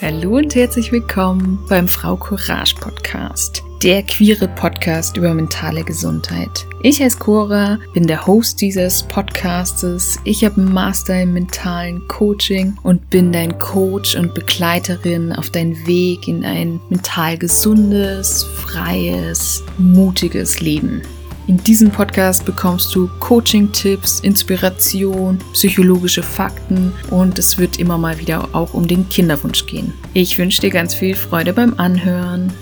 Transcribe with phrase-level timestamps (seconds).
[0.00, 6.66] Hallo und herzlich willkommen beim Frau Courage Podcast, der queere Podcast über mentale Gesundheit.
[6.84, 10.20] Ich heiße Cora, bin der Host dieses Podcastes.
[10.22, 15.84] Ich habe einen Master im mentalen Coaching und bin dein Coach und Begleiterin auf deinen
[15.84, 21.02] Weg in ein mental gesundes, freies, mutiges Leben.
[21.48, 28.54] In diesem Podcast bekommst du Coaching-Tipps, Inspiration, psychologische Fakten und es wird immer mal wieder
[28.54, 29.94] auch um den Kinderwunsch gehen.
[30.12, 32.52] Ich wünsche dir ganz viel Freude beim Anhören.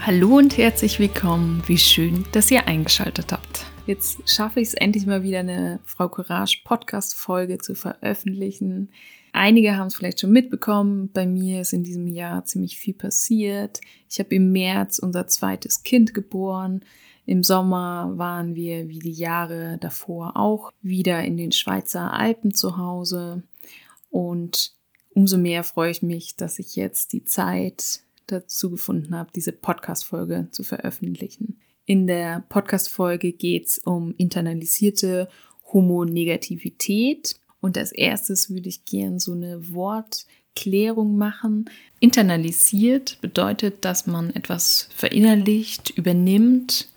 [0.00, 1.62] Hallo und herzlich willkommen.
[1.66, 3.66] Wie schön, dass ihr eingeschaltet habt.
[3.84, 8.88] Jetzt schaffe ich es endlich mal wieder eine Frau Courage Podcast Folge zu veröffentlichen.
[9.36, 11.10] Einige haben es vielleicht schon mitbekommen.
[11.12, 13.80] Bei mir ist in diesem Jahr ziemlich viel passiert.
[14.08, 16.84] Ich habe im März unser zweites Kind geboren.
[17.26, 22.76] Im Sommer waren wir wie die Jahre davor auch wieder in den Schweizer Alpen zu
[22.76, 23.42] Hause.
[24.08, 24.72] Und
[25.14, 30.46] umso mehr freue ich mich, dass ich jetzt die Zeit dazu gefunden habe, diese Podcast-Folge
[30.52, 31.58] zu veröffentlichen.
[31.86, 35.28] In der Podcast-Folge geht es um internalisierte
[35.72, 41.64] Homonegativität und als erstes würde ich gern so eine Wortklärung machen.
[41.98, 46.88] Internalisiert bedeutet, dass man etwas verinnerlicht, übernimmt.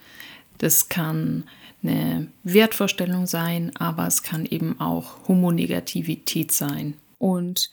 [0.57, 1.45] Das kann
[1.81, 6.95] eine Wertvorstellung sein, aber es kann eben auch Homonegativität sein.
[7.17, 7.71] Und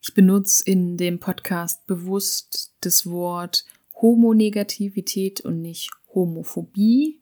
[0.00, 3.66] ich benutze in dem Podcast bewusst das Wort
[4.00, 7.20] Homonegativität und nicht Homophobie,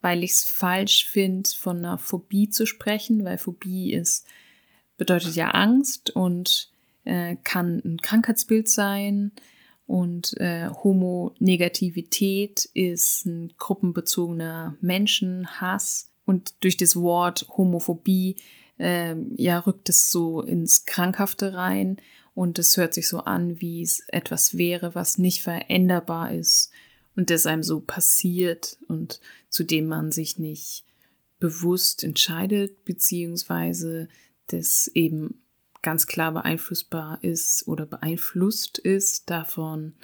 [0.00, 4.24] weil ich es falsch finde, von einer Phobie zu sprechen, weil Phobie ist
[4.96, 6.70] bedeutet ja Angst und
[7.04, 9.32] äh, kann ein Krankheitsbild sein.
[9.86, 16.10] Und äh, Homonegativität ist ein gruppenbezogener Menschenhass.
[16.24, 18.36] Und durch das Wort Homophobie
[18.78, 21.98] äh, ja, rückt es so ins Krankhafte rein.
[22.34, 26.70] Und es hört sich so an, wie es etwas wäre, was nicht veränderbar ist
[27.16, 30.84] und das einem so passiert und zu dem man sich nicht
[31.40, 34.08] bewusst entscheidet, beziehungsweise
[34.48, 35.42] das eben
[35.82, 39.94] ganz klar beeinflussbar ist oder beeinflusst ist davon,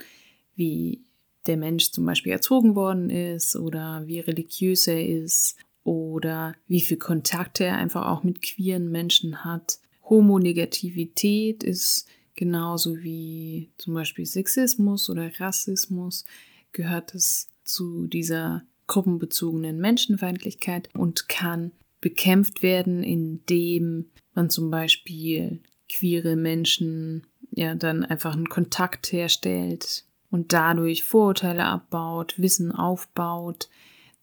[0.54, 1.02] wie
[1.46, 6.98] der Mensch zum Beispiel erzogen worden ist oder wie religiös er ist oder wie viel
[6.98, 9.80] Kontakte er einfach auch mit queeren Menschen hat.
[10.08, 16.24] Homonegativität ist genauso wie zum Beispiel Sexismus oder Rassismus,
[16.72, 26.36] gehört es zu dieser gruppenbezogenen Menschenfeindlichkeit und kann bekämpft werden, indem man zum Beispiel queere
[26.36, 33.68] Menschen ja dann einfach einen Kontakt herstellt und dadurch Vorurteile abbaut, Wissen aufbaut.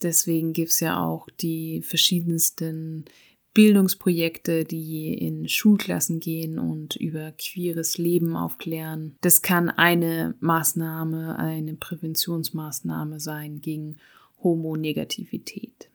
[0.01, 3.05] Deswegen gibt es ja auch die verschiedensten
[3.53, 9.15] Bildungsprojekte, die in Schulklassen gehen und über queeres Leben aufklären.
[9.21, 13.97] Das kann eine Maßnahme, eine Präventionsmaßnahme sein gegen
[14.41, 15.88] Homonegativität.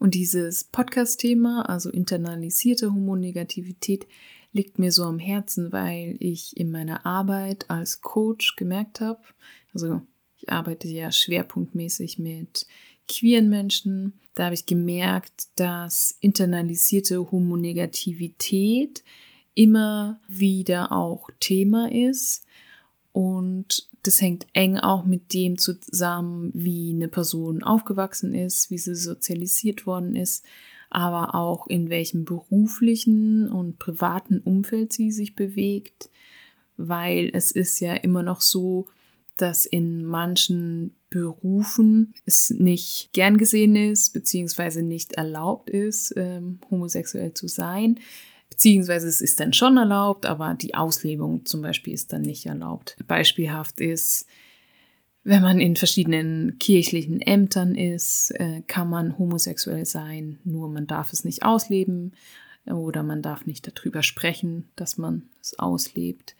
[0.00, 4.08] Und dieses Podcast-Thema, also internalisierte Homonegativität,
[4.52, 9.20] liegt mir so am Herzen, weil ich in meiner Arbeit als Coach gemerkt habe,
[9.72, 10.00] also
[10.38, 12.66] ich arbeite ja schwerpunktmäßig mit
[13.06, 19.04] queeren Menschen, da habe ich gemerkt, dass internalisierte Homonegativität
[19.54, 22.46] immer wieder auch Thema ist.
[23.12, 28.94] Und das hängt eng auch mit dem zusammen, wie eine Person aufgewachsen ist, wie sie
[28.94, 30.44] sozialisiert worden ist,
[30.88, 36.10] aber auch in welchem beruflichen und privaten Umfeld sie sich bewegt,
[36.76, 38.88] weil es ist ja immer noch so,
[39.36, 47.34] dass in manchen Berufen es nicht gern gesehen ist, beziehungsweise nicht erlaubt ist, ähm, homosexuell
[47.34, 47.98] zu sein.
[48.50, 52.96] Beziehungsweise es ist dann schon erlaubt, aber die Auslebung zum Beispiel ist dann nicht erlaubt.
[53.06, 54.26] Beispielhaft ist,
[55.22, 61.12] wenn man in verschiedenen kirchlichen Ämtern ist, äh, kann man homosexuell sein, nur man darf
[61.12, 62.12] es nicht ausleben
[62.66, 66.36] oder man darf nicht darüber sprechen, dass man es auslebt.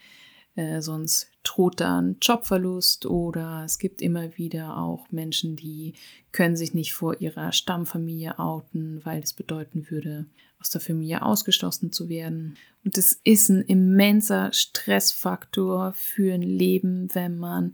[0.61, 5.95] Äh, sonst droht dann Jobverlust oder es gibt immer wieder auch Menschen, die
[6.33, 10.27] können sich nicht vor ihrer Stammfamilie outen, weil es bedeuten würde,
[10.61, 12.59] aus der Familie ausgeschlossen zu werden.
[12.85, 17.73] Und es ist ein immenser Stressfaktor für ein Leben, wenn man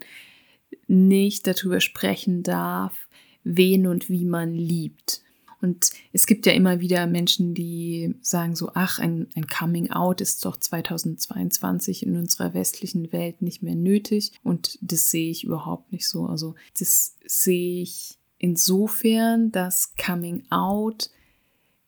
[0.86, 3.08] nicht darüber sprechen darf,
[3.42, 5.22] wen und wie man liebt.
[5.60, 10.20] Und es gibt ja immer wieder Menschen, die sagen so, ach, ein, ein Coming Out
[10.20, 14.32] ist doch 2022 in unserer westlichen Welt nicht mehr nötig.
[14.42, 16.26] Und das sehe ich überhaupt nicht so.
[16.26, 21.10] Also das sehe ich insofern, dass Coming Out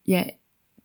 [0.05, 0.25] ja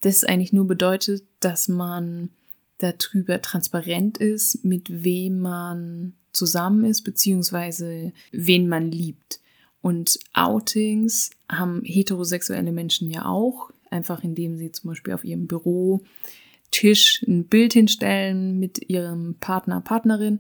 [0.02, 2.30] das eigentlich nur bedeutet, dass man
[2.78, 9.40] darüber transparent ist, mit wem man zusammen ist, beziehungsweise wen man liebt.
[9.84, 17.22] Und Outings haben heterosexuelle Menschen ja auch, einfach indem sie zum Beispiel auf ihrem Bürotisch
[17.28, 20.40] ein Bild hinstellen mit ihrem Partner, Partnerin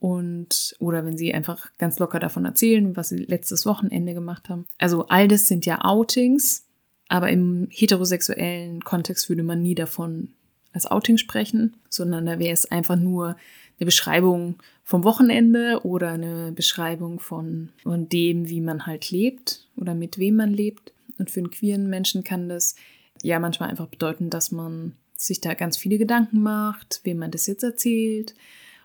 [0.00, 4.66] und oder wenn sie einfach ganz locker davon erzählen, was sie letztes Wochenende gemacht haben.
[4.78, 6.64] Also all das sind ja Outings,
[7.06, 10.30] aber im heterosexuellen Kontext würde man nie davon
[10.72, 13.36] als Outing sprechen, sondern da wäre es einfach nur
[13.82, 19.94] eine Beschreibung vom Wochenende oder eine Beschreibung von, von dem, wie man halt lebt oder
[19.94, 20.92] mit wem man lebt.
[21.18, 22.76] Und für einen queeren Menschen kann das
[23.22, 27.46] ja manchmal einfach bedeuten, dass man sich da ganz viele Gedanken macht, wem man das
[27.46, 28.34] jetzt erzählt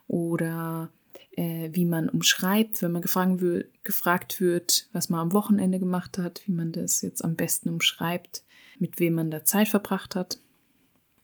[0.07, 0.89] oder
[1.31, 3.43] äh, wie man umschreibt, wenn man gefragt
[3.83, 8.43] gefragt wird, was man am Wochenende gemacht hat, wie man das jetzt am besten umschreibt,
[8.79, 10.39] mit wem man da Zeit verbracht hat.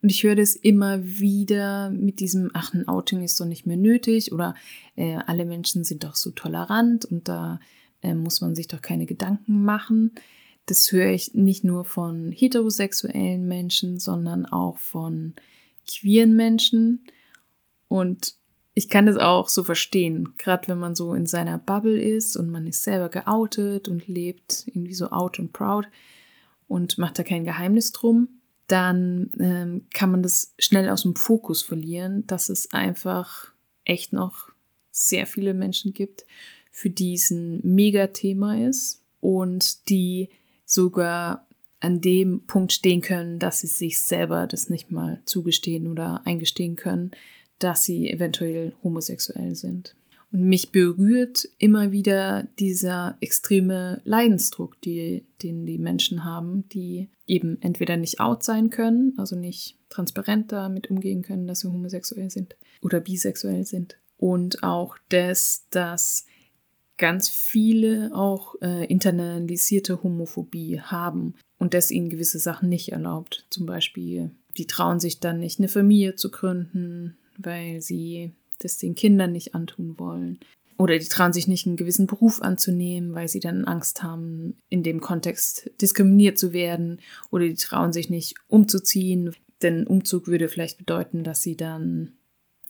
[0.03, 3.77] Und ich höre das immer wieder mit diesem, ach, ein Outing ist doch nicht mehr
[3.77, 4.53] nötig oder
[4.97, 7.61] äh, alle Menschen sind doch so tolerant und da
[8.01, 10.11] äh, muss man sich doch keine Gedanken machen.
[10.65, 15.35] Das höre ich nicht nur von heterosexuellen Menschen, sondern auch von
[15.87, 17.05] queeren Menschen.
[17.87, 18.35] Und
[18.73, 22.49] ich kann das auch so verstehen, gerade wenn man so in seiner Bubble ist und
[22.49, 25.85] man ist selber geoutet und lebt irgendwie so out and proud
[26.67, 28.27] und macht da kein Geheimnis drum
[28.73, 33.53] dann ähm, kann man das schnell aus dem Fokus verlieren, dass es einfach
[33.85, 34.49] echt noch
[34.89, 36.25] sehr viele Menschen gibt,
[36.71, 40.29] für die es ein Megathema ist und die
[40.65, 41.45] sogar
[41.81, 46.75] an dem Punkt stehen können, dass sie sich selber das nicht mal zugestehen oder eingestehen
[46.75, 47.11] können,
[47.59, 49.93] dass sie eventuell homosexuell sind.
[50.33, 57.61] Und mich berührt immer wieder dieser extreme Leidensdruck, die, den die Menschen haben, die eben
[57.61, 62.55] entweder nicht out sein können, also nicht transparent damit umgehen können, dass sie homosexuell sind
[62.81, 63.99] oder bisexuell sind.
[64.17, 66.25] Und auch das, dass
[66.97, 73.45] ganz viele auch äh, internalisierte Homophobie haben und das ihnen gewisse Sachen nicht erlaubt.
[73.51, 78.95] Zum Beispiel, die trauen sich dann nicht, eine Familie zu gründen, weil sie das den
[78.95, 80.39] Kindern nicht antun wollen.
[80.77, 84.83] Oder die trauen sich nicht, einen gewissen Beruf anzunehmen, weil sie dann Angst haben, in
[84.83, 86.99] dem Kontext diskriminiert zu werden.
[87.29, 92.13] Oder die trauen sich nicht, umzuziehen, denn Umzug würde vielleicht bedeuten, dass sie dann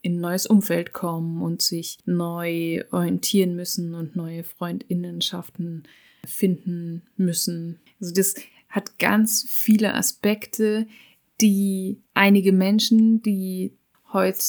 [0.01, 5.83] in ein neues Umfeld kommen und sich neu orientieren müssen und neue Freundinnenschaften
[6.25, 7.80] finden müssen.
[8.01, 8.35] Also das
[8.68, 10.88] hat ganz viele Aspekte,
[11.39, 13.77] die einige Menschen, die
[14.12, 14.44] heute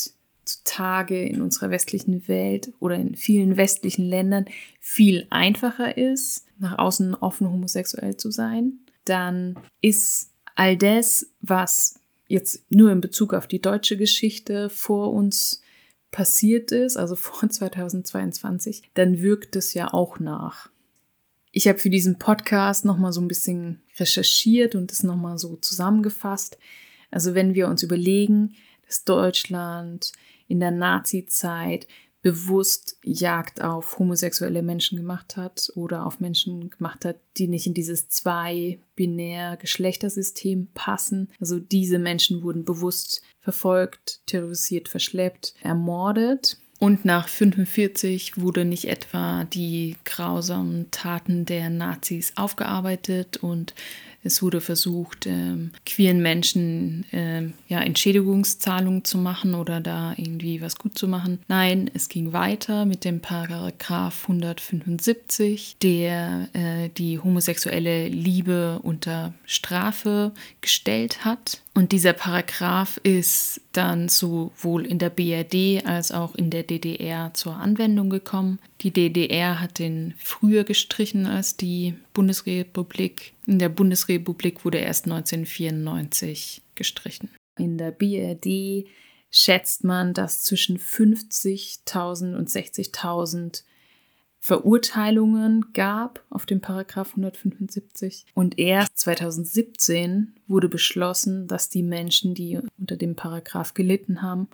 [0.44, 4.44] heutzutage in unserer westlichen Welt oder in vielen westlichen Ländern
[4.79, 11.99] viel einfacher ist, nach außen offen homosexuell zu sein, dann ist all das, was
[12.29, 15.62] jetzt nur in Bezug auf die deutsche Geschichte vor uns
[16.11, 20.70] passiert ist, also vor 2022, dann wirkt es ja auch nach.
[21.52, 26.58] Ich habe für diesen Podcast nochmal so ein bisschen recherchiert und es nochmal so zusammengefasst.
[27.11, 28.56] Also wenn wir uns überlegen,
[28.87, 30.12] dass Deutschland
[30.55, 31.87] in der Nazi-Zeit
[32.23, 37.75] bewusst Jagd auf homosexuelle Menschen gemacht hat oder auf Menschen gemacht hat, die nicht in
[37.75, 41.29] dieses zwei-binär Geschlechtersystem passen.
[41.39, 46.56] Also diese Menschen wurden bewusst verfolgt, terrorisiert, verschleppt, ermordet.
[46.79, 53.75] Und nach 1945 wurde nicht etwa die grausamen Taten der Nazis aufgearbeitet und
[54.24, 60.76] es wurde versucht, ähm, queeren Menschen ähm, ja, Entschädigungszahlungen zu machen oder da irgendwie was
[60.76, 61.40] gut zu machen.
[61.46, 70.32] Nein, es ging weiter mit dem Paragraph 175, der äh, die homosexuelle Liebe unter Strafe
[70.62, 71.60] gestellt hat.
[71.76, 77.56] Und dieser Paragraph ist dann sowohl in der BRD als auch in der DDR zur
[77.56, 78.60] Anwendung gekommen.
[78.82, 83.34] Die DDR hat den früher gestrichen als die Bundesrepublik.
[83.46, 87.31] In der Bundesrepublik wurde erst 1994 gestrichen.
[87.58, 88.86] In der BRD
[89.32, 93.64] schätzt man, dass zwischen 50.000 und 60.000
[94.46, 98.27] Verurteilungen gab auf den Paragraph 175.
[98.34, 104.48] Und erst 2017 wurde beschlossen, dass die Menschen, die unter dem Paragraph gelitten haben,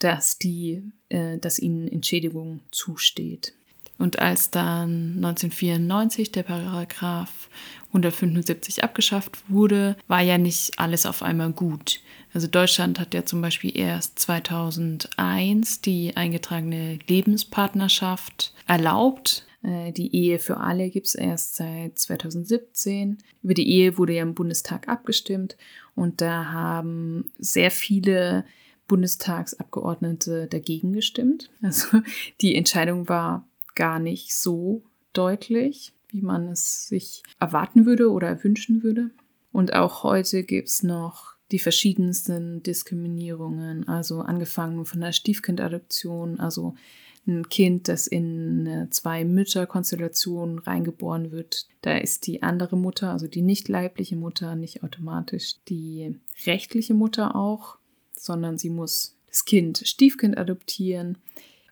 [0.00, 3.54] dass, die, äh, dass ihnen Entschädigung zusteht.
[3.98, 7.48] Und als dann 1994 der Paragraph
[7.88, 12.00] 175 abgeschafft wurde, war ja nicht alles auf einmal gut.
[12.34, 19.46] Also Deutschland hat ja zum Beispiel erst 2001 die eingetragene Lebenspartnerschaft erlaubt.
[19.62, 23.18] Äh, die Ehe für alle gibt es erst seit 2017.
[23.42, 25.56] Über die Ehe wurde ja im Bundestag abgestimmt
[25.94, 28.44] und da haben sehr viele
[28.88, 31.50] Bundestagsabgeordnete dagegen gestimmt.
[31.62, 32.00] Also
[32.40, 38.82] die Entscheidung war gar nicht so deutlich, wie man es sich erwarten würde oder wünschen
[38.82, 39.10] würde.
[39.52, 46.74] Und auch heute gibt es noch die verschiedensten Diskriminierungen, also angefangen von der Stiefkindadoption, also
[47.26, 53.42] ein Kind, das in eine Zwei-Mütter-Konstellation reingeboren wird, da ist die andere Mutter, also die
[53.42, 57.76] nicht leibliche Mutter, nicht automatisch die rechtliche Mutter auch,
[58.16, 61.18] sondern sie muss das Kind Stiefkind adoptieren.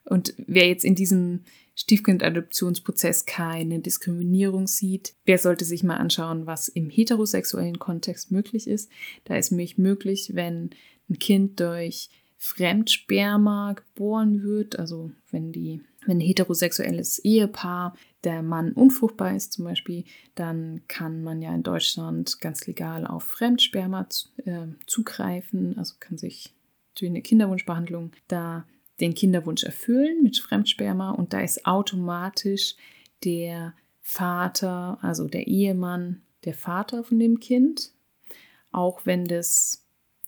[0.04, 1.40] Und wer jetzt in diesem
[1.80, 8.90] Stiefkind-Adoptionsprozess keine Diskriminierung sieht, wer sollte sich mal anschauen, was im heterosexuellen Kontext möglich ist.
[9.24, 10.70] Da ist nämlich möglich, wenn
[11.08, 17.94] ein Kind durch Fremdsperma geboren wird, also wenn die wenn ein heterosexuelles Ehepaar
[18.24, 23.24] der Mann unfruchtbar ist zum Beispiel, dann kann man ja in Deutschland ganz legal auf
[23.24, 24.06] Fremdsperma
[24.44, 26.54] äh, zugreifen, also kann sich
[26.94, 28.66] durch eine Kinderwunschbehandlung da
[29.00, 32.76] den Kinderwunsch erfüllen mit Fremdsperma und da ist automatisch
[33.24, 37.92] der Vater, also der Ehemann, der Vater von dem Kind,
[38.72, 39.86] auch wenn das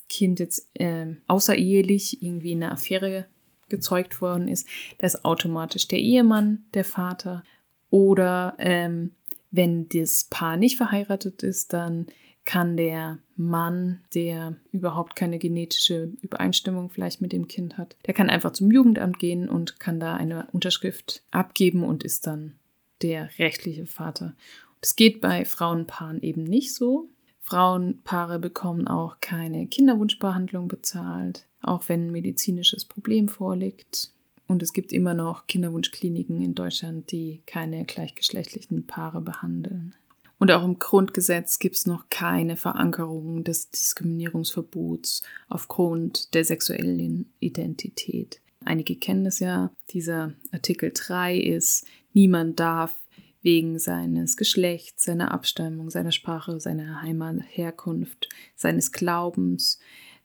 [0.09, 3.26] Kind jetzt äh, außerehelich irgendwie in einer Affäre
[3.69, 7.43] gezeugt worden ist, da ist automatisch der Ehemann der Vater.
[7.91, 9.12] Oder ähm,
[9.50, 12.07] wenn das Paar nicht verheiratet ist, dann
[12.45, 18.31] kann der Mann, der überhaupt keine genetische Übereinstimmung vielleicht mit dem Kind hat, der kann
[18.31, 22.55] einfach zum Jugendamt gehen und kann da eine Unterschrift abgeben und ist dann
[23.03, 24.35] der rechtliche Vater.
[24.81, 27.09] Das geht bei Frauenpaaren eben nicht so.
[27.41, 34.13] Frauenpaare bekommen auch keine Kinderwunschbehandlung bezahlt, auch wenn ein medizinisches Problem vorliegt.
[34.49, 39.95] Und es gibt immer noch Kinderwunschkliniken in Deutschland, die keine gleichgeschlechtlichen Paare behandeln.
[40.43, 48.41] Und auch im Grundgesetz gibt es noch keine Verankerung des Diskriminierungsverbots aufgrund der sexuellen Identität.
[48.65, 52.97] Einige kennen es ja, dieser Artikel 3 ist, niemand darf
[53.43, 59.79] wegen seines Geschlechts, seiner Abstammung, seiner Sprache, seiner Heimatherkunft, seines Glaubens,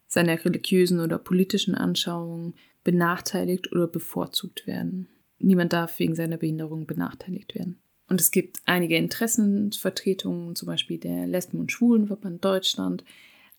[0.07, 5.09] seiner religiösen oder politischen Anschauung benachteiligt oder bevorzugt werden.
[5.37, 7.77] Niemand darf wegen seiner Behinderung benachteiligt werden.
[8.09, 13.03] Und es gibt einige Interessenvertretungen, zum Beispiel der Lesben- und Schwulenverband Deutschland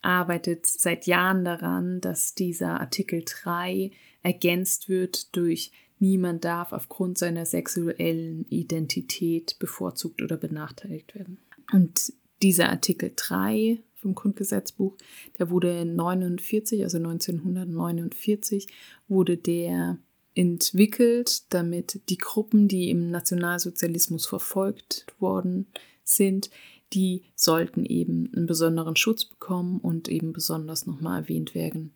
[0.00, 3.90] arbeitet seit Jahren daran, dass dieser Artikel 3
[4.22, 11.38] ergänzt wird durch niemand darf aufgrund seiner sexuellen Identität bevorzugt oder benachteiligt werden.
[11.72, 12.12] Und
[12.42, 14.96] dieser Artikel 3 vom Grundgesetzbuch,
[15.38, 18.68] der wurde 49, also 1949,
[19.08, 19.98] wurde der
[20.38, 25.66] entwickelt, damit die Gruppen, die im Nationalsozialismus verfolgt worden
[26.04, 26.48] sind,
[26.92, 31.92] die sollten eben einen besonderen Schutz bekommen und eben besonders nochmal erwähnt werden.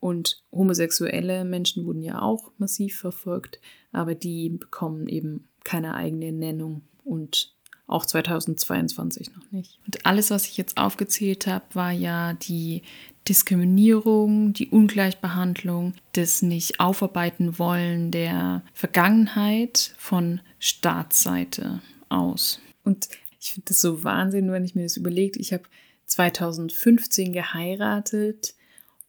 [0.00, 3.60] Und homosexuelle Menschen wurden ja auch massiv verfolgt,
[3.92, 7.55] aber die bekommen eben keine eigene Nennung und
[7.86, 9.78] auch 2022 noch nicht.
[9.86, 12.82] Und alles, was ich jetzt aufgezählt habe, war ja die
[13.28, 22.60] Diskriminierung, die Ungleichbehandlung, das nicht aufarbeiten wollen der Vergangenheit von Staatsseite aus.
[22.84, 23.08] Und
[23.40, 25.38] ich finde das so Wahnsinn, wenn ich mir das überlege.
[25.38, 25.64] Ich habe
[26.06, 28.54] 2015 geheiratet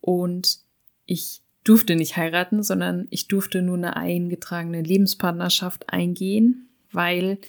[0.02, 0.60] und
[1.06, 7.40] ich durfte nicht heiraten, sondern ich durfte nur eine eingetragene Lebenspartnerschaft eingehen, weil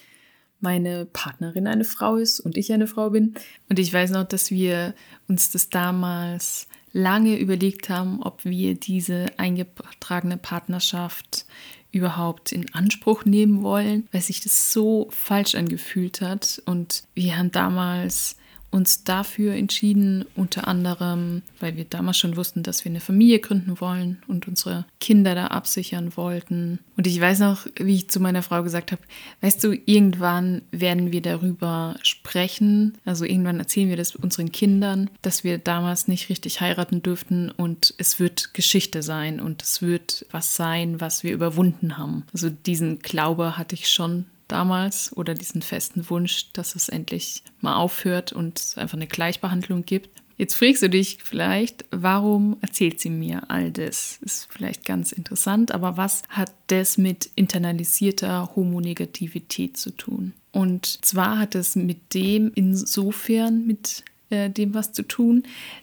[0.61, 3.35] meine Partnerin eine Frau ist und ich eine Frau bin.
[3.69, 4.95] Und ich weiß noch, dass wir
[5.29, 11.47] uns das damals lange überlegt haben, ob wir diese eingetragene Partnerschaft
[11.91, 16.63] überhaupt in Anspruch nehmen wollen, weil sich das so falsch angefühlt hat.
[16.67, 18.37] Und wir haben damals
[18.71, 23.81] uns dafür entschieden, unter anderem, weil wir damals schon wussten, dass wir eine Familie gründen
[23.81, 26.79] wollen und unsere Kinder da absichern wollten.
[26.97, 29.03] Und ich weiß noch, wie ich zu meiner Frau gesagt habe,
[29.41, 35.45] weißt du, irgendwann werden wir darüber sprechen, also irgendwann erzählen wir das unseren Kindern, dass
[35.45, 40.57] wir damals nicht richtig heiraten dürften und es wird Geschichte sein und es wird was
[40.57, 42.25] sein, was wir überwunden haben.
[42.35, 47.77] Also diesen Glaube hatte ich schon damals oder diesen festen Wunsch, dass es endlich mal
[47.77, 50.11] aufhört und es einfach eine Gleichbehandlung gibt.
[50.39, 54.19] Jetzt fragst du dich vielleicht, warum erzählt sie mir all das?
[54.23, 60.33] Ist vielleicht ganz interessant, aber was hat das mit internalisierter Homonegativität zu tun?
[60.53, 65.43] Und zwar hat es mit dem insofern mit äh, dem was zu tun,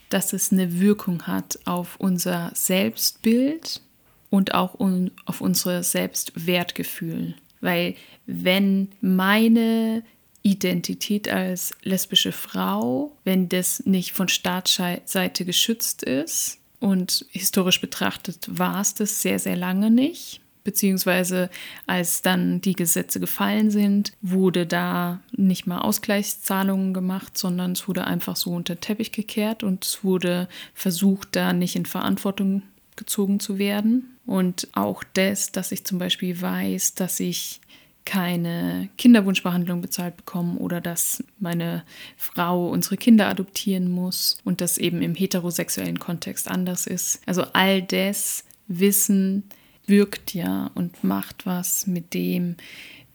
[0.09, 3.81] dass es eine Wirkung hat auf unser Selbstbild
[4.29, 7.35] und auch un auf unser Selbstwertgefühl.
[7.65, 7.95] Weil
[8.25, 10.03] wenn meine
[10.43, 18.79] Identität als lesbische Frau, wenn das nicht von Staatsseite geschützt ist Und historisch betrachtet war
[18.79, 20.41] es das sehr, sehr lange nicht.
[20.63, 21.49] Beziehungsweise
[21.87, 28.05] als dann die Gesetze gefallen sind, wurde da nicht mal Ausgleichszahlungen gemacht, sondern es wurde
[28.05, 32.61] einfach so unter den Teppich gekehrt und es wurde versucht, da nicht in Verantwortung
[32.95, 34.17] gezogen zu werden.
[34.25, 37.61] Und auch das, dass ich zum Beispiel weiß, dass ich
[38.05, 41.83] keine Kinderwunschbehandlung bezahlt bekommen oder dass meine
[42.17, 47.19] Frau unsere Kinder adoptieren muss und das eben im heterosexuellen Kontext anders ist.
[47.25, 49.43] Also all das Wissen
[49.87, 52.55] wirkt ja und macht was mit dem,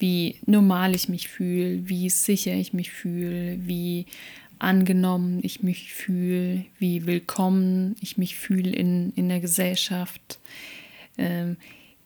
[0.01, 4.07] wie normal ich mich fühle, wie sicher ich mich fühle, wie
[4.61, 10.39] angenommen ich mich fühle, wie willkommen ich mich fühle in, in der Gesellschaft.
[11.19, 11.57] Ähm,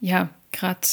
[0.01, 0.87] ja, gerade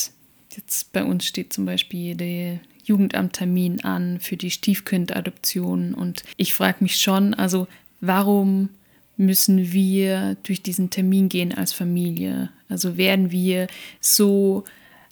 [0.56, 6.78] Jetzt bei uns steht zum Beispiel der Jugendamttermin an für die Stiefkindadoption und ich frage
[6.80, 7.68] mich schon, also
[8.00, 8.68] warum
[9.16, 12.50] müssen wir durch diesen Termin gehen als Familie?
[12.68, 13.68] Also werden wir
[14.00, 14.64] so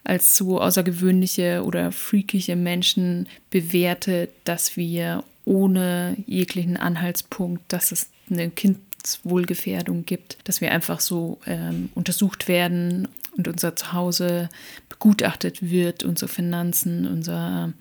[0.03, 8.51] als so außergewöhnliche oder freakige Menschen bewertet, dass wir ohne jeglichen Anhaltspunkt, dass es eine
[8.51, 14.49] Kindswohlgefährdung gibt, dass wir einfach so ähm, untersucht werden und unser Zuhause
[14.89, 17.73] begutachtet wird, unsere Finanzen, unser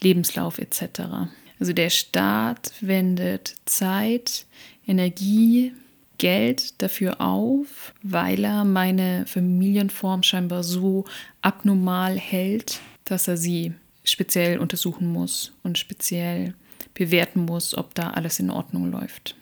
[0.00, 1.28] Lebenslauf etc.
[1.58, 4.46] Also der Staat wendet Zeit,
[4.86, 5.72] Energie,
[6.18, 11.04] Geld dafür auf, weil er meine Familienform scheinbar so
[11.40, 16.54] abnormal hält, dass er sie speziell untersuchen muss und speziell
[16.94, 19.36] bewerten muss, ob da alles in Ordnung läuft.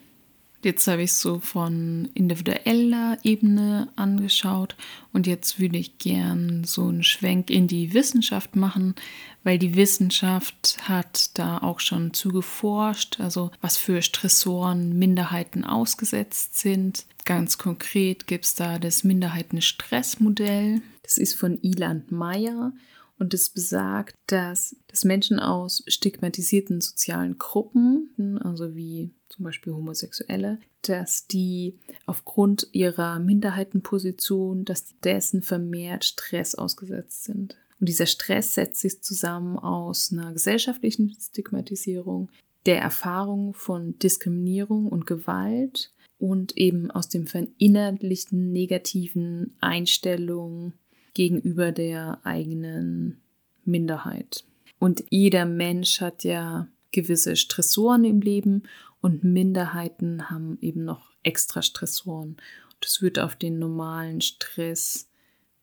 [0.63, 4.77] Jetzt habe ich es so von individueller Ebene angeschaut
[5.11, 8.95] und jetzt würde ich gern so einen Schwenk in die Wissenschaft machen,
[9.43, 17.07] weil die Wissenschaft hat da auch schon zugeforscht, also was für Stressoren Minderheiten ausgesetzt sind.
[17.25, 20.83] Ganz konkret gibt es da das Minderheitenstressmodell.
[21.03, 22.73] Das ist von Iland Meyer
[23.21, 30.59] und es besagt, dass, dass Menschen aus stigmatisierten sozialen Gruppen, also wie zum Beispiel Homosexuelle,
[30.83, 37.57] dass die aufgrund ihrer Minderheitenposition, dass dessen vermehrt Stress ausgesetzt sind.
[37.79, 42.31] Und dieser Stress setzt sich zusammen aus einer gesellschaftlichen Stigmatisierung,
[42.67, 50.75] der Erfahrung von Diskriminierung und Gewalt und eben aus dem verinnerlichten negativen Einstellungen
[51.15, 53.21] gegenüber der eigenen
[53.65, 54.45] Minderheit.
[54.79, 58.65] Und jeder Mensch hat ja gewisse Stressoren im Leben
[59.01, 62.37] und Minderheiten haben eben noch extra Stressoren.
[62.81, 65.09] Das wird auf den normalen Stress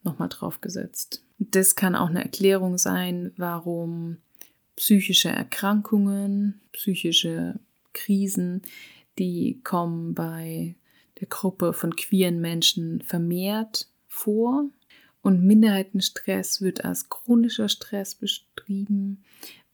[0.04, 1.24] nochmal draufgesetzt.
[1.40, 4.18] Das kann auch eine Erklärung sein, warum
[4.76, 7.60] psychische Erkrankungen, psychische
[7.94, 8.62] Krisen,
[9.18, 10.76] die kommen bei
[11.20, 14.70] der Gruppe von queeren Menschen vermehrt vor
[15.28, 19.26] und Minderheitenstress wird als chronischer Stress beschrieben,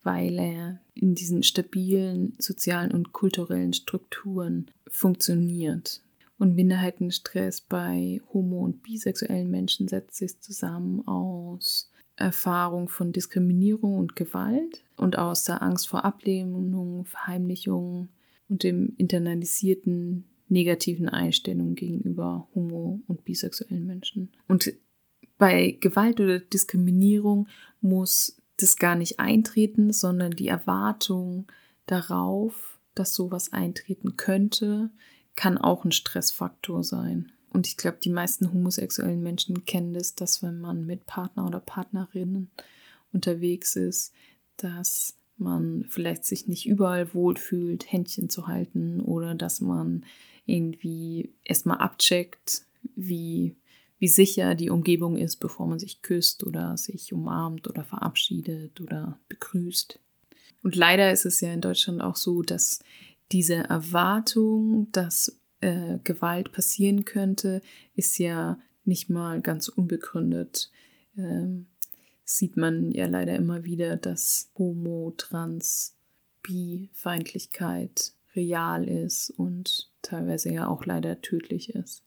[0.02, 6.02] weil er in diesen stabilen sozialen und kulturellen Strukturen funktioniert.
[6.40, 14.16] Und Minderheitenstress bei homo- und bisexuellen Menschen setzt sich zusammen aus Erfahrung von Diskriminierung und
[14.16, 18.10] Gewalt und aus der Angst vor Ablehnung, Verheimlichung
[18.50, 24.32] und dem internalisierten negativen Einstellungen gegenüber homo- und bisexuellen Menschen.
[24.48, 24.74] Und
[25.38, 27.48] bei Gewalt oder Diskriminierung
[27.82, 31.48] muss das gar nicht eintreten, sondern die Erwartung
[31.86, 34.92] darauf, dass sowas eintreten könnte,
[35.36, 37.32] kann auch ein Stressfaktor sein.
[37.52, 41.60] Und ich glaube, die meisten homosexuellen Menschen kennen das, dass wenn man mit Partner oder
[41.60, 42.50] Partnerinnen
[43.12, 44.14] unterwegs ist,
[44.58, 50.06] dass man vielleicht sich nicht überall wohlfühlt, Händchen zu halten oder dass man
[50.46, 52.66] irgendwie erstmal abcheckt,
[52.96, 53.56] wie
[54.04, 59.18] wie sicher die Umgebung ist, bevor man sich küsst oder sich umarmt oder verabschiedet oder
[59.30, 59.98] begrüßt.
[60.62, 62.84] Und leider ist es ja in Deutschland auch so, dass
[63.32, 67.62] diese Erwartung, dass äh, Gewalt passieren könnte,
[67.96, 70.70] ist ja nicht mal ganz unbegründet.
[71.18, 71.68] Ähm,
[72.26, 75.96] sieht man ja leider immer wieder, dass Homo, Trans,
[76.42, 82.04] Bi-Feindlichkeit real ist und teilweise ja auch leider tödlich ist.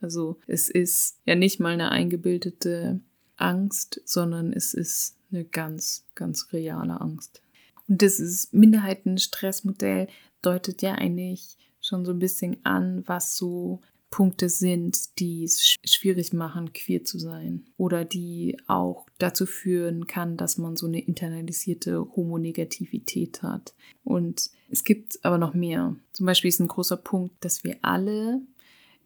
[0.00, 3.00] Also es ist ja nicht mal eine eingebildete
[3.36, 7.42] Angst, sondern es ist eine ganz, ganz reale Angst.
[7.88, 10.08] Und dieses Minderheitenstressmodell
[10.42, 16.32] deutet ja eigentlich schon so ein bisschen an, was so Punkte sind, die es schwierig
[16.32, 17.66] machen, queer zu sein.
[17.76, 23.74] Oder die auch dazu führen kann, dass man so eine internalisierte Homonegativität hat.
[24.02, 25.94] Und es gibt aber noch mehr.
[26.12, 28.42] Zum Beispiel ist ein großer Punkt, dass wir alle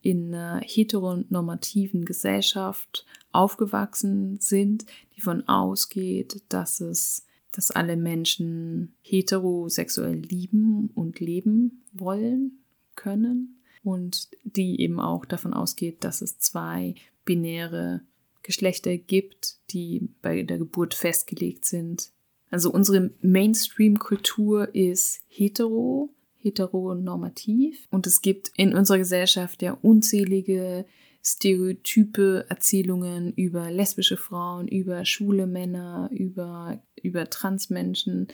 [0.04, 4.84] in einer heteronormativen Gesellschaft aufgewachsen sind,
[5.16, 12.58] die von ausgeht, dass es, dass alle Menschen heterosexuell lieben und leben wollen
[12.96, 18.02] können und die eben auch davon ausgeht, dass es zwei binäre
[18.42, 22.10] Geschlechter gibt, die bei der Geburt festgelegt sind.
[22.50, 26.10] Also unsere Mainstream-Kultur ist hetero,
[26.44, 27.88] heteronormativ.
[27.90, 30.85] Und es gibt in unserer Gesellschaft ja unzählige
[31.24, 38.28] Stereotype, Erzählungen über lesbische Frauen, über schwule Männer, über, über Transmenschen.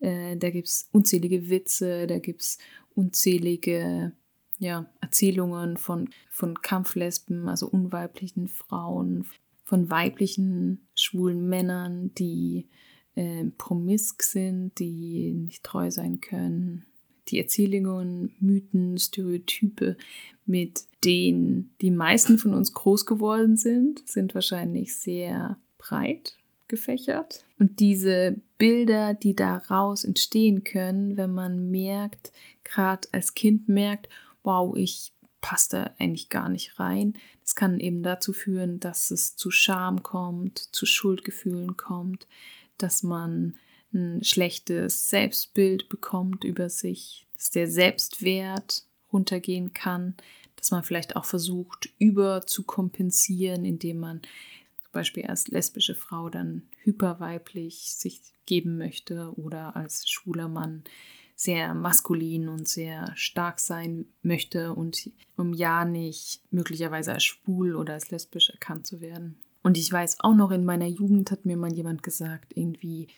[0.00, 2.58] Äh, da gibt es unzählige Witze, da gibt es
[2.94, 4.12] unzählige
[4.58, 9.26] ja, Erzählungen von, von Kampflesben, also unweiblichen Frauen,
[9.64, 12.68] von weiblichen schwulen Männern, die
[13.16, 16.86] äh, promisk sind, die nicht treu sein können
[17.30, 19.96] die Erzählungen, Mythen, Stereotype,
[20.46, 26.36] mit denen die meisten von uns groß geworden sind, sind wahrscheinlich sehr breit
[26.68, 27.44] gefächert.
[27.58, 32.32] Und diese Bilder, die daraus entstehen können, wenn man merkt,
[32.64, 34.08] gerade als Kind merkt,
[34.42, 37.14] wow, ich passe da eigentlich gar nicht rein.
[37.42, 42.26] Das kann eben dazu führen, dass es zu Scham kommt, zu Schuldgefühlen kommt,
[42.78, 43.54] dass man
[43.92, 50.14] ein schlechtes Selbstbild bekommt über sich, dass der Selbstwert runtergehen kann,
[50.56, 54.22] dass man vielleicht auch versucht, über zu kompensieren, indem man
[54.82, 60.84] zum Beispiel als lesbische Frau dann hyperweiblich sich geben möchte oder als schwuler Mann
[61.40, 67.94] sehr maskulin und sehr stark sein möchte und um ja nicht möglicherweise als schwul oder
[67.94, 69.36] als lesbisch erkannt zu werden.
[69.62, 73.08] Und ich weiß auch noch, in meiner Jugend hat mir mal jemand gesagt, irgendwie,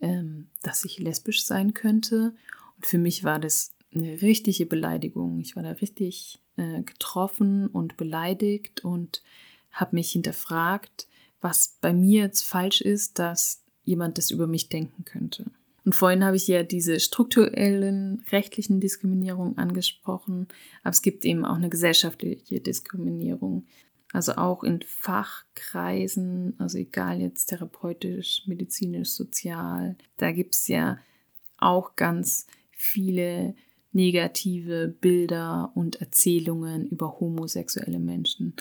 [0.00, 2.34] ähm, dass ich lesbisch sein könnte.
[2.76, 5.40] Und für mich war das eine richtige Beleidigung.
[5.40, 9.22] Ich war da richtig äh, getroffen und beleidigt und
[9.70, 11.06] habe mich hinterfragt,
[11.40, 15.50] was bei mir jetzt falsch ist, dass jemand das über mich denken könnte.
[15.84, 20.48] Und vorhin habe ich ja diese strukturellen rechtlichen Diskriminierungen angesprochen,
[20.82, 23.66] aber es gibt eben auch eine gesellschaftliche Diskriminierung.
[24.16, 30.98] Also auch in Fachkreisen, also egal jetzt therapeutisch, medizinisch, sozial, da gibt es ja
[31.58, 33.54] auch ganz viele
[33.92, 38.54] negative Bilder und Erzählungen über homosexuelle Menschen.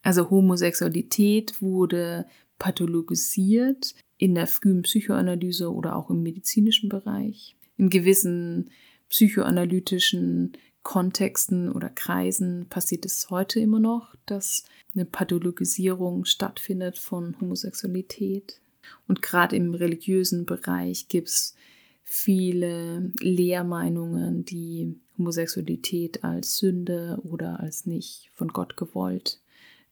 [0.00, 2.24] Also Homosexualität wurde
[2.58, 7.54] pathologisiert in der frühen Psychoanalyse oder auch im medizinischen Bereich.
[7.76, 8.70] In gewissen
[9.10, 14.64] psychoanalytischen Kontexten oder Kreisen passiert es heute immer noch, dass
[14.94, 18.60] eine Pathologisierung stattfindet von Homosexualität.
[19.06, 21.54] Und gerade im religiösen Bereich gibt es
[22.02, 29.40] viele Lehrmeinungen, die Homosexualität als Sünde oder als nicht von Gott gewollt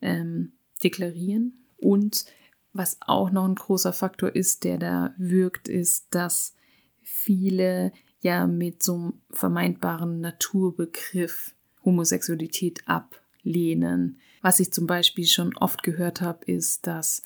[0.03, 1.65] ähm, deklarieren.
[1.79, 2.25] Und
[2.73, 6.55] was auch noch ein großer Faktor ist, der da wirkt, ist, dass
[7.03, 11.55] viele ja mit so einem vermeintbaren Naturbegriff
[11.85, 14.19] Homosexualität ablehnen.
[14.43, 17.23] Was ich zum Beispiel schon oft gehört habe, ist, dass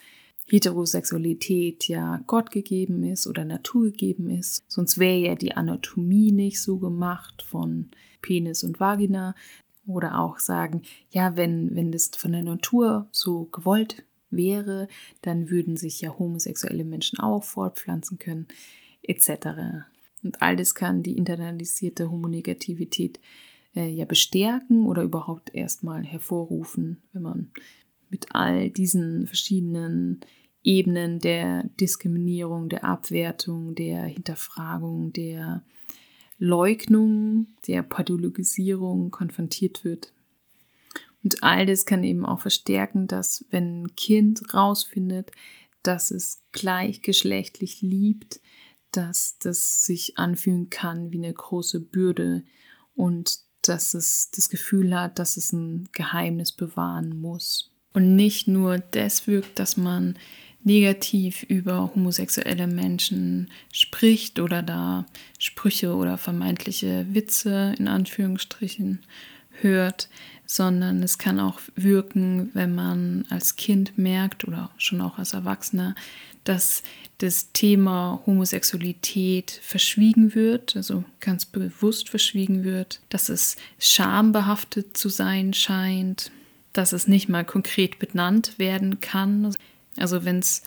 [0.47, 4.63] Heterosexualität ja Gott gegeben ist oder Natur gegeben ist.
[4.69, 9.35] Sonst wäre ja die Anatomie nicht so gemacht von Penis und Vagina.
[9.87, 10.81] Oder auch sagen,
[11.11, 14.89] ja, wenn, wenn das von der Natur so gewollt wäre,
[15.21, 18.49] dann würden sich ja homosexuelle Menschen auch fortpflanzen können,
[19.03, 19.85] etc.
[20.25, 23.21] Und all das kann die internalisierte Homonegativität
[23.77, 27.51] äh, ja bestärken oder überhaupt erstmal hervorrufen, wenn man
[28.09, 30.21] mit all diesen verschiedenen
[30.63, 35.63] Ebenen der Diskriminierung, der Abwertung, der Hinterfragung, der
[36.39, 40.13] Leugnung, der Pathologisierung konfrontiert wird.
[41.23, 45.31] Und all das kann eben auch verstärken, dass wenn ein Kind rausfindet,
[45.83, 48.41] dass es gleichgeschlechtlich liebt,
[48.97, 52.45] dass das sich anfühlen kann wie eine große Bürde
[52.95, 57.71] und dass es das Gefühl hat, dass es ein Geheimnis bewahren muss.
[57.93, 60.19] Und nicht nur das wirkt, dass man
[60.65, 65.07] negativ über homosexuelle Menschen spricht oder da
[65.39, 69.05] Sprüche oder vermeintliche Witze in Anführungsstrichen
[69.61, 70.09] hört,
[70.47, 75.95] sondern es kann auch wirken, wenn man als Kind merkt oder schon auch als Erwachsener,
[76.45, 76.83] dass
[77.19, 85.55] das Thema Homosexualität verschwiegen wird, also ganz bewusst verschwiegen wird, dass es schambehaftet zu sein
[85.55, 86.31] scheint,
[86.73, 89.55] dass es nicht mal konkret benannt werden kann.
[89.97, 90.63] Also wenn es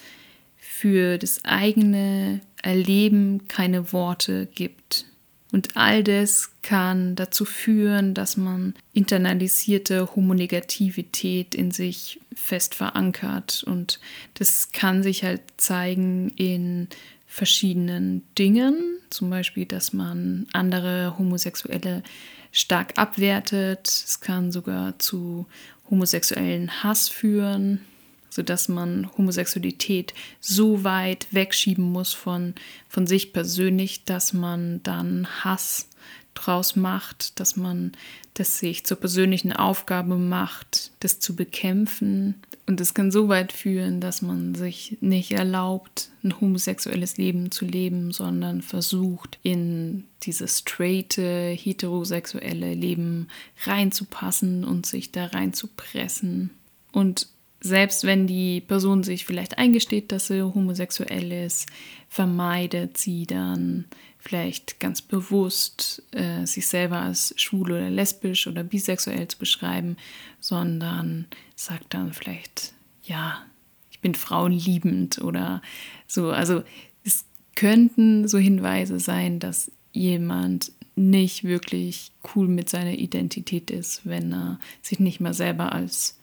[0.57, 5.05] für das eigene Erleben keine Worte gibt,
[5.51, 13.63] Und all das kann dazu führen, dass man internalisierte Homonegativität in sich fest verankert.
[13.63, 13.99] Und
[14.33, 16.89] das kann sich halt zeigen in
[17.27, 22.03] verschiedenen Dingen, zum Beispiel, dass man andere Homosexuelle
[22.51, 23.87] stark abwertet.
[23.87, 25.45] Es kann sogar zu
[25.89, 27.81] homosexuellen Hass führen,
[28.29, 32.55] sodass man Homosexualität so weit wegschieben muss von,
[32.87, 35.89] von sich persönlich, dass man dann Hass
[36.37, 37.93] draus macht, dass man
[38.33, 42.35] das sich zur persönlichen Aufgabe macht, das zu bekämpfen.
[42.67, 47.65] Und es kann so weit führen, dass man sich nicht erlaubt, ein homosexuelles Leben zu
[47.65, 53.27] leben, sondern versucht, in dieses straighte, heterosexuelle Leben
[53.63, 56.51] reinzupassen und sich da reinzupressen.
[56.91, 57.27] Und
[57.59, 61.67] selbst wenn die Person sich vielleicht eingesteht, dass sie homosexuell ist,
[62.07, 63.85] vermeidet sie dann
[64.19, 69.97] vielleicht ganz bewusst, äh, sich selber als schwul oder lesbisch oder bisexuell zu beschreiben,
[70.39, 73.41] sondern sagt dann vielleicht, ja,
[73.89, 75.61] ich bin frauenliebend oder
[76.07, 76.29] so.
[76.29, 76.63] Also
[77.03, 84.33] es könnten so Hinweise sein, dass jemand nicht wirklich cool mit seiner Identität ist, wenn
[84.33, 86.16] er sich nicht mal selber als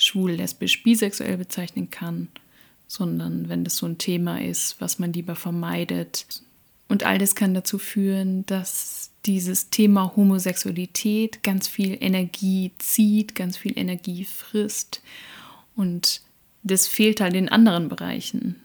[0.00, 2.28] schwul, lesbisch, bisexuell bezeichnen kann,
[2.86, 6.26] sondern wenn das so ein Thema ist, was man lieber vermeidet.
[6.88, 13.56] Und all das kann dazu führen, dass dieses Thema Homosexualität ganz viel Energie zieht, ganz
[13.56, 15.02] viel Energie frisst.
[15.76, 16.22] Und
[16.62, 18.56] das fehlt halt in anderen Bereichen.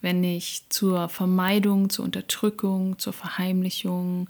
[0.00, 4.28] Wenn ich zur Vermeidung, zur Unterdrückung, zur Verheimlichung,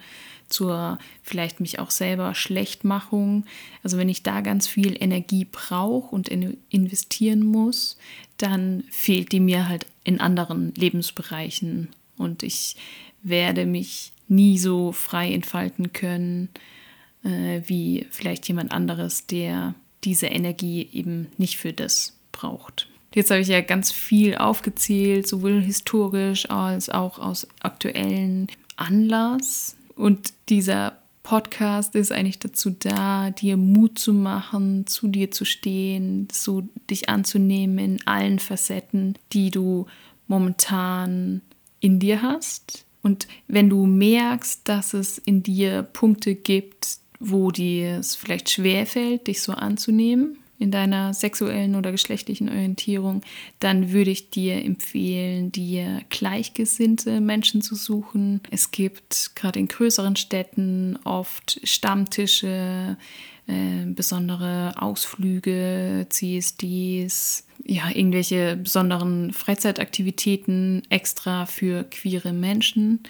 [0.48, 3.44] zur vielleicht mich auch selber Schlechtmachung.
[3.82, 7.98] Also wenn ich da ganz viel Energie brauche und investieren muss,
[8.38, 12.76] dann fehlt die mir halt in anderen Lebensbereichen und ich
[13.22, 16.48] werde mich nie so frei entfalten können
[17.24, 22.88] äh, wie vielleicht jemand anderes, der diese Energie eben nicht für das braucht.
[23.14, 29.76] Jetzt habe ich ja ganz viel aufgezählt, sowohl historisch als auch aus aktuellen Anlass.
[29.96, 36.28] Und dieser Podcast ist eigentlich dazu da, dir Mut zu machen, zu dir zu stehen,
[36.32, 39.86] so dich anzunehmen in allen Facetten, die du
[40.26, 41.42] momentan
[41.80, 42.84] in dir hast.
[43.02, 49.26] Und wenn du merkst, dass es in dir Punkte gibt, wo dir es vielleicht schwerfällt,
[49.26, 53.22] dich so anzunehmen, in deiner sexuellen oder geschlechtlichen Orientierung,
[53.60, 58.40] dann würde ich dir empfehlen, dir gleichgesinnte Menschen zu suchen.
[58.50, 62.96] Es gibt gerade in größeren Städten oft Stammtische,
[63.46, 73.02] äh, besondere Ausflüge, CSDs, ja, irgendwelche besonderen Freizeitaktivitäten extra für queere Menschen.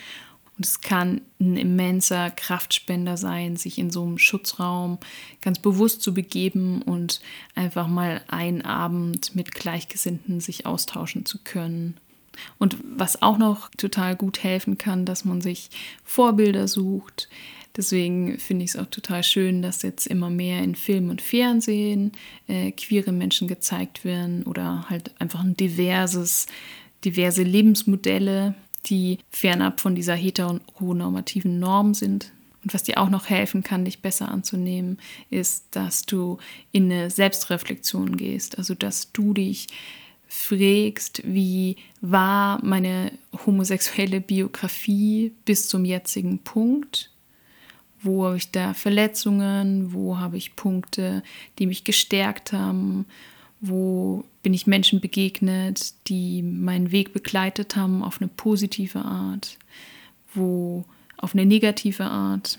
[0.58, 4.98] Und es kann ein immenser Kraftspender sein, sich in so einem Schutzraum
[5.40, 7.20] ganz bewusst zu begeben und
[7.54, 11.96] einfach mal einen Abend mit Gleichgesinnten sich austauschen zu können.
[12.58, 15.70] Und was auch noch total gut helfen kann, dass man sich
[16.02, 17.28] Vorbilder sucht.
[17.76, 22.10] Deswegen finde ich es auch total schön, dass jetzt immer mehr in Film und Fernsehen
[22.48, 26.46] äh, queere Menschen gezeigt werden oder halt einfach ein diverses,
[27.04, 28.56] diverse Lebensmodelle
[28.90, 32.32] die fernab von dieser heteronormativen Norm sind.
[32.64, 34.98] Und was dir auch noch helfen kann, dich besser anzunehmen,
[35.30, 36.38] ist, dass du
[36.72, 38.58] in eine Selbstreflexion gehst.
[38.58, 39.68] Also, dass du dich
[40.26, 43.12] fragst, wie war meine
[43.46, 47.10] homosexuelle Biografie bis zum jetzigen Punkt?
[48.00, 49.92] Wo habe ich da Verletzungen?
[49.92, 51.22] Wo habe ich Punkte,
[51.58, 53.06] die mich gestärkt haben?
[53.60, 59.58] Wo bin ich Menschen begegnet, die meinen Weg begleitet haben auf eine positive Art,
[60.34, 60.84] wo
[61.18, 62.58] auf eine negative Art.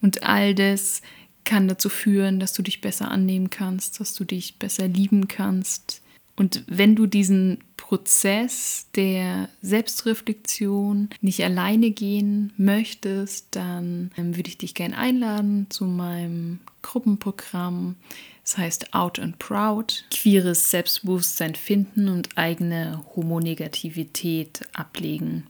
[0.00, 1.02] Und all das
[1.44, 6.02] kann dazu führen, dass du dich besser annehmen kannst, dass du dich besser lieben kannst.
[6.36, 14.58] Und wenn du diesen Prozess der Selbstreflexion nicht alleine gehen möchtest, dann ähm, würde ich
[14.58, 17.96] dich gerne einladen zu meinem Gruppenprogramm
[18.44, 25.46] das heißt Out and Proud, queeres Selbstbewusstsein finden und eigene Homonegativität ablegen.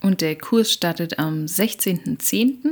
[0.00, 2.70] Und der Kurs startet am 16.10.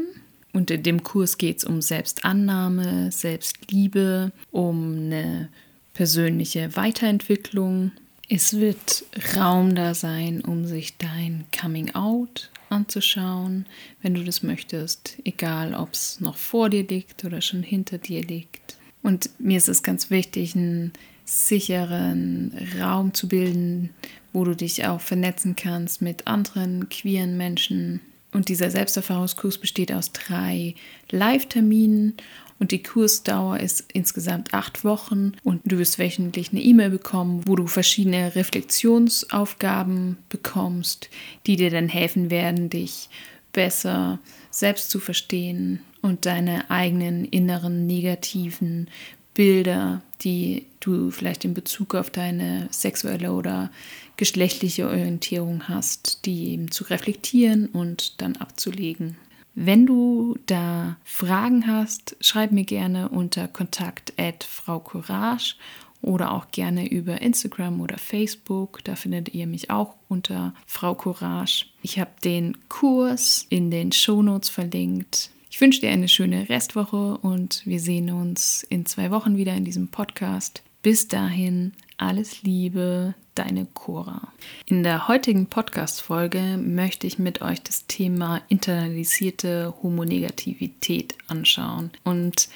[0.54, 5.50] Und in dem Kurs geht es um Selbstannahme, Selbstliebe, um eine
[5.92, 7.92] persönliche Weiterentwicklung.
[8.30, 9.04] Es wird
[9.36, 13.66] Raum da sein, um sich dein Coming Out anzuschauen,
[14.00, 18.22] wenn du das möchtest, egal ob es noch vor dir liegt oder schon hinter dir
[18.22, 18.77] liegt.
[19.02, 20.92] Und mir ist es ganz wichtig, einen
[21.24, 23.90] sicheren Raum zu bilden,
[24.32, 28.00] wo du dich auch vernetzen kannst mit anderen queeren Menschen.
[28.32, 30.74] Und dieser Selbsterfahrungskurs besteht aus drei
[31.10, 32.14] Live-Terminen.
[32.58, 35.32] Und die Kursdauer ist insgesamt acht Wochen.
[35.44, 41.08] Und du wirst wöchentlich eine E-Mail bekommen, wo du verschiedene Reflexionsaufgaben bekommst,
[41.46, 43.08] die dir dann helfen werden, dich
[43.52, 44.18] besser
[44.50, 48.88] selbst zu verstehen und deine eigenen inneren negativen
[49.34, 53.70] Bilder, die du vielleicht in Bezug auf deine sexuelle oder
[54.16, 59.16] geschlechtliche Orientierung hast, die eben zu reflektieren und dann abzulegen.
[59.54, 64.12] Wenn du da Fragen hast, schreib mir gerne unter kontakt
[64.44, 65.54] Frau Courage
[66.00, 68.84] oder auch gerne über Instagram oder Facebook.
[68.84, 71.66] Da findet ihr mich auch unter Frau Courage.
[71.82, 75.30] Ich habe den Kurs in den Shownotes verlinkt.
[75.50, 79.64] Ich wünsche dir eine schöne Restwoche und wir sehen uns in zwei Wochen wieder in
[79.64, 80.62] diesem Podcast.
[80.82, 84.32] Bis dahin, alles Liebe, deine Cora.
[84.66, 91.92] In der heutigen Podcast-Folge möchte ich mit euch das Thema internalisierte Homonegativität anschauen.
[92.04, 92.50] Und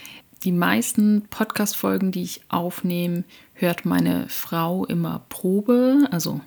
[0.44, 3.24] die meisten Podcast-Folgen, die ich aufnehme,
[3.54, 6.06] hört meine Frau immer Probe.
[6.10, 6.42] Also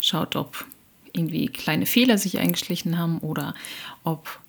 [0.00, 0.66] schaut, ob
[1.12, 3.54] irgendwie kleine Fehler sich eingeschlichen haben oder
[4.02, 4.40] ob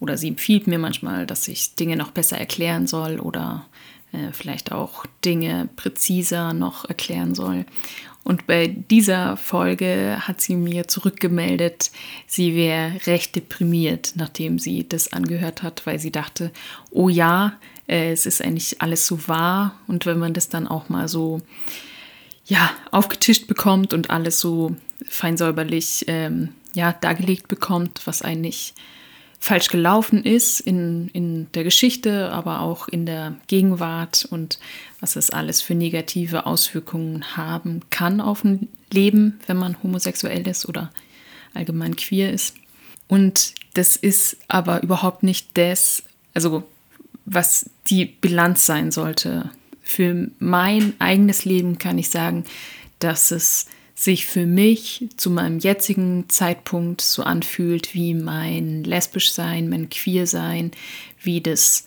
[0.00, 3.66] oder sie empfiehlt mir manchmal, dass ich Dinge noch besser erklären soll oder
[4.12, 7.66] äh, vielleicht auch Dinge präziser noch erklären soll.
[8.22, 11.90] Und bei dieser Folge hat sie mir zurückgemeldet,
[12.26, 16.50] sie wäre recht deprimiert, nachdem sie das angehört hat, weil sie dachte,
[16.90, 17.54] oh ja,
[17.86, 19.74] äh, es ist eigentlich alles so wahr.
[19.86, 21.40] Und wenn man das dann auch mal so
[22.46, 24.74] ja, aufgetischt bekommt und alles so
[25.08, 28.74] feinsäuberlich ähm, ja, dargelegt bekommt, was eigentlich
[29.40, 34.60] falsch gelaufen ist in, in der Geschichte, aber auch in der Gegenwart und
[35.00, 40.68] was es alles für negative Auswirkungen haben kann auf ein Leben, wenn man homosexuell ist
[40.68, 40.92] oder
[41.54, 42.54] allgemein queer ist.
[43.08, 46.02] Und das ist aber überhaupt nicht das,
[46.34, 46.64] also
[47.24, 49.50] was die Bilanz sein sollte.
[49.82, 52.44] Für mein eigenes Leben kann ich sagen,
[52.98, 53.66] dass es
[54.00, 60.26] sich für mich zu meinem jetzigen Zeitpunkt so anfühlt wie mein lesbisch sein, mein queer
[60.26, 60.70] sein,
[61.22, 61.84] wie das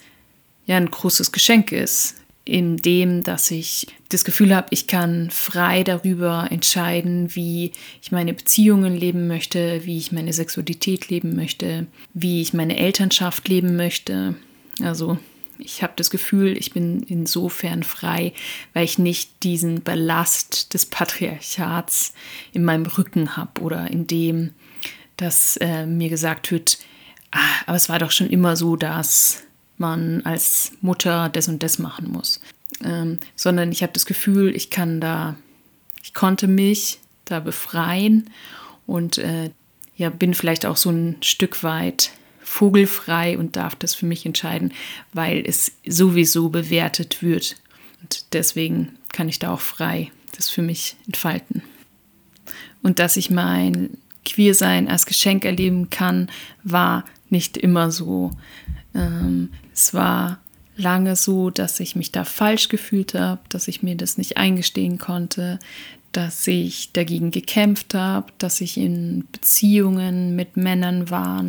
[0.67, 5.83] ja ein großes Geschenk ist, in dem, dass ich das Gefühl habe, ich kann frei
[5.83, 7.71] darüber entscheiden, wie
[8.03, 13.47] ich meine Beziehungen leben möchte, wie ich meine Sexualität leben möchte, wie ich meine Elternschaft
[13.47, 14.35] leben möchte.
[14.83, 15.17] Also
[15.57, 18.33] ich habe das Gefühl, ich bin insofern frei,
[18.73, 22.13] weil ich nicht diesen Ballast des Patriarchats
[22.51, 24.51] in meinem Rücken habe oder in dem,
[25.17, 26.79] dass äh, mir gesagt wird,
[27.31, 29.43] ah, aber es war doch schon immer so, dass
[29.77, 32.41] man als Mutter das und das machen muss.
[32.83, 35.35] Ähm, sondern ich habe das Gefühl, ich kann da,
[36.01, 38.29] ich konnte mich da befreien
[38.85, 39.51] und äh,
[39.95, 42.11] ja, bin vielleicht auch so ein Stück weit
[42.53, 44.73] vogelfrei und darf das für mich entscheiden,
[45.11, 47.55] weil es sowieso bewertet wird.
[48.01, 51.63] Und deswegen kann ich da auch frei das für mich entfalten.
[52.83, 56.29] Und dass ich mein Queersein als Geschenk erleben kann,
[56.63, 58.31] war nicht immer so.
[58.93, 60.39] Ähm, es war
[60.75, 64.99] lange so, dass ich mich da falsch gefühlt habe, dass ich mir das nicht eingestehen
[64.99, 65.59] konnte,
[66.11, 71.43] dass ich dagegen gekämpft habe, dass ich in Beziehungen mit Männern war,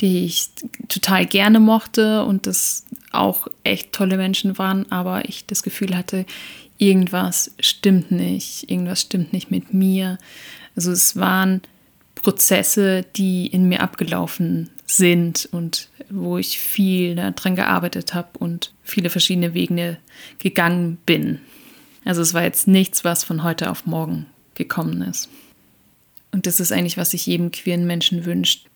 [0.00, 0.50] die ich
[0.88, 6.26] total gerne mochte und das auch echt tolle Menschen waren, aber ich das Gefühl hatte,
[6.78, 10.18] irgendwas stimmt nicht, irgendwas stimmt nicht mit mir.
[10.74, 11.62] Also es waren
[12.14, 19.10] Prozesse, die in mir abgelaufen sind und wo ich viel daran gearbeitet habe und viele
[19.10, 19.96] verschiedene Wege
[20.38, 21.40] gegangen bin.
[22.04, 25.28] Also es war jetzt nichts, was von heute auf morgen gekommen ist.
[26.30, 28.66] Und das ist eigentlich, was sich jedem queeren Menschen wünscht,